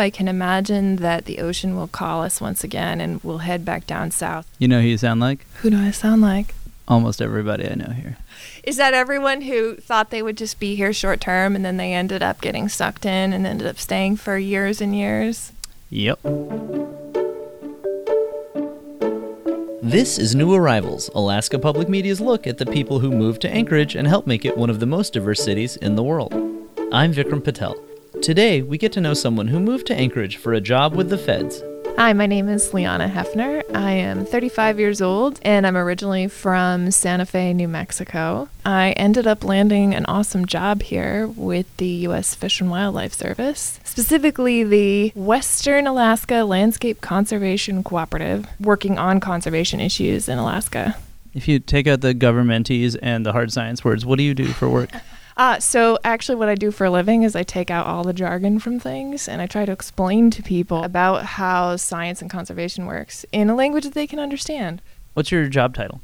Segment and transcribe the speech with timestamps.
[0.00, 3.84] I can imagine that the ocean will call us once again and we'll head back
[3.84, 4.48] down south.
[4.56, 5.44] You know who you sound like?
[5.54, 6.54] Who do I sound like?
[6.86, 8.16] Almost everybody I know here.
[8.62, 11.92] Is that everyone who thought they would just be here short term and then they
[11.92, 15.50] ended up getting sucked in and ended up staying for years and years?
[15.90, 16.20] Yep.
[19.82, 23.96] This is New Arrivals, Alaska Public Media's look at the people who moved to Anchorage
[23.96, 26.32] and helped make it one of the most diverse cities in the world.
[26.92, 27.87] I'm Vikram Patel.
[28.22, 31.16] Today, we get to know someone who moved to Anchorage for a job with the
[31.16, 31.62] feds.
[31.96, 33.62] Hi, my name is Liana Hefner.
[33.74, 38.48] I am 35 years old and I'm originally from Santa Fe, New Mexico.
[38.64, 42.34] I ended up landing an awesome job here with the U.S.
[42.34, 50.28] Fish and Wildlife Service, specifically the Western Alaska Landscape Conservation Cooperative, working on conservation issues
[50.28, 50.96] in Alaska.
[51.34, 54.46] If you take out the governmenties and the hard science words, what do you do
[54.48, 54.90] for work?
[55.38, 58.12] Uh, so actually, what I do for a living is I take out all the
[58.12, 62.86] jargon from things and I try to explain to people about how science and conservation
[62.86, 64.82] works in a language that they can understand.
[65.14, 66.00] What's your job title?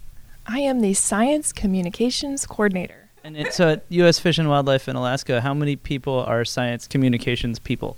[0.46, 3.10] I am the Science Communications Coordinator.
[3.24, 4.20] And it, so at U.S.
[4.20, 7.96] Fish and Wildlife in Alaska, how many people are science communications people?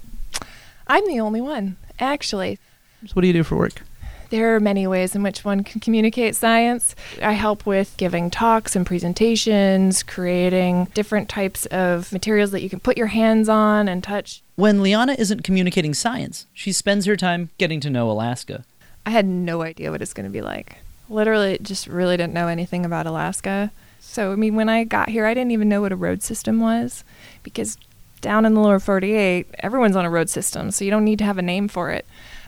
[0.86, 2.58] I'm the only one, actually.
[3.04, 3.82] So what do you do for work?
[4.30, 6.96] There are many ways in which one can communicate science.
[7.22, 12.80] I help with giving talks and presentations, creating different types of materials that you can
[12.80, 14.42] put your hands on and touch.
[14.56, 18.64] When Liana isn't communicating science, she spends her time getting to know Alaska.
[19.04, 20.78] I had no idea what it's going to be like.
[21.08, 23.70] Literally, just really didn't know anything about Alaska.
[24.00, 26.58] So, I mean, when I got here, I didn't even know what a road system
[26.58, 27.04] was
[27.44, 27.76] because
[28.20, 31.24] down in the lower 48, everyone's on a road system, so you don't need to
[31.24, 32.06] have a name for it.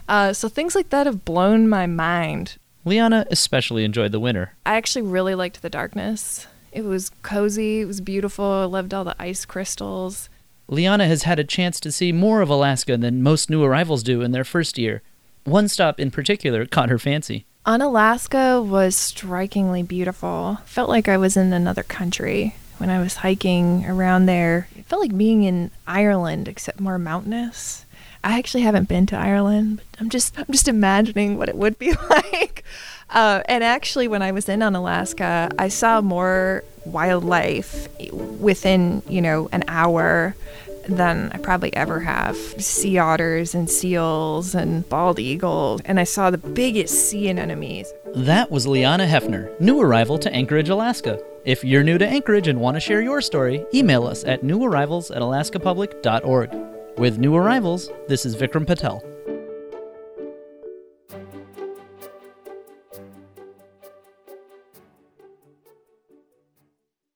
[0.09, 2.57] Uh, so things like that have blown my mind.
[2.83, 4.53] Liana especially enjoyed the winter.
[4.65, 6.47] I actually really liked the darkness.
[6.71, 8.45] It was cozy, it was beautiful.
[8.45, 10.27] I loved all the ice crystals.
[10.67, 14.21] Liana has had a chance to see more of Alaska than most new arrivals do
[14.21, 15.03] in their first year.
[15.43, 17.45] One stop in particular caught her fancy.
[17.67, 20.57] Unalaska was strikingly beautiful.
[20.65, 24.69] Felt like I was in another country when I was hiking around there.
[24.75, 27.85] It felt like being in Ireland, except more mountainous.
[28.23, 31.79] I actually haven't been to Ireland, but I'm just I'm just imagining what it would
[31.79, 32.63] be like.
[33.09, 39.49] Uh, and actually, when I was in Unalaska, I saw more wildlife within you know
[39.51, 40.35] an hour
[40.87, 42.35] than I probably ever have.
[42.35, 47.91] Sea otters and seals and bald eagles, and I saw the biggest sea anemones.
[48.15, 51.21] That was Liana Hefner, new arrival to Anchorage, Alaska.
[51.45, 55.15] If you're new to Anchorage and want to share your story, email us at newarrivals
[55.15, 56.68] at alaskapublic.org.
[56.99, 59.01] With new arrivals, this is Vikram Patel.